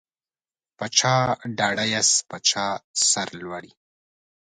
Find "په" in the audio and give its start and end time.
0.77-0.85, 2.29-2.37